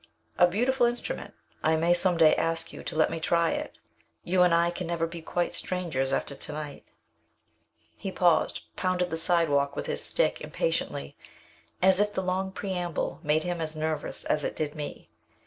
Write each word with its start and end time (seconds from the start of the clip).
"A 0.39 0.47
beautiful 0.47 0.87
instrument. 0.87 1.35
I 1.61 1.75
may 1.75 1.93
some 1.93 2.17
day 2.17 2.33
ask 2.35 2.73
you 2.73 2.81
to 2.85 2.95
let 2.95 3.11
me 3.11 3.19
try 3.19 3.51
it 3.51 3.77
you 4.23 4.41
and 4.41 4.51
I 4.51 4.71
can 4.71 4.87
never 4.87 5.05
be 5.05 5.21
quite 5.21 5.53
strangers 5.53 6.11
after 6.11 6.33
to 6.33 6.51
night." 6.51 6.85
He 7.97 8.11
paused, 8.11 8.63
pounded 8.75 9.11
the 9.11 9.15
side 9.17 9.47
walk 9.49 9.75
with 9.75 9.85
his 9.85 10.03
stick, 10.03 10.41
impatiently, 10.41 11.15
as 11.83 11.99
if 11.99 12.13
the 12.15 12.23
long 12.23 12.51
preamble 12.51 13.19
made 13.21 13.43
him 13.43 13.61
as 13.61 13.75
nervous 13.75 14.25
as 14.25 14.43
it 14.43 14.55
did 14.55 14.73
me. 14.73 15.11